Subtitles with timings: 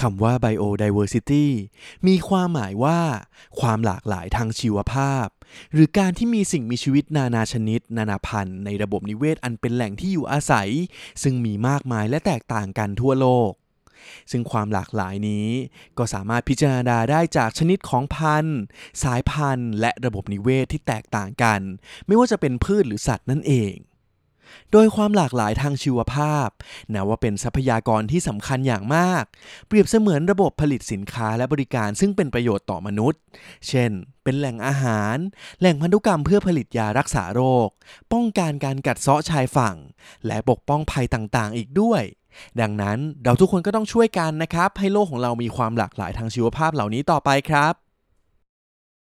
[0.00, 1.46] คำว่า biodiversity
[2.06, 3.00] มีความหมายว่า
[3.60, 5.26] ความหลากหลายทางชีวภาพ
[5.72, 10.70] หรือการที่มีสิ่งมีชีวิตนานาชนิด นานาพันธุ์ในระบบนิเวศอันเป็นแหล่งที่อยู่อาศัย
[11.22, 13.52] ซึ่งมีมากมายและแตกต่างกันทั่วโลก
[14.30, 15.48] ซึ่งความหลากหลายนี้
[15.98, 18.58] ก็สามารถพิจารณาได้จากชนิดของพันธุ์
[19.02, 21.60] สายพันธุ์ และระบบนิเวศที่แตกต่างกัน
[22.06, 23.74] ไม่ว่าจะเป็นพืชหรือสัตว์นั่นเอง
[24.72, 26.48] โดยความหลากหลายทางชีวภาพ
[26.94, 29.24] นับว่าเป็นทรัพยากรที่สำคัญอย่างมาก
[29.66, 33.20] เปรียบเสมือนระบบผลิตสินค้าและบริการซึ่งเป็นประโยชน์ต่อมนุษย์
[33.68, 33.90] เช่น
[34.24, 35.16] เป็นแหล่งอาหาร
[35.60, 37.68] แหล่งพันธุกรรมเพื่อผลิตยารักษาโรค
[38.12, 39.76] ป้องกันการกัดเซาะชายฝั่ง
[40.26, 42.02] และปกป้องภัยต่างๆ อีกด้วย
[42.60, 47.87] ดังนั้นเราทุกคนก็ต้องช่วยกันนะครับ ให้โลกของเรามีความหลากหลายทางชีวภาพเหล่านี้ต่อไปครับ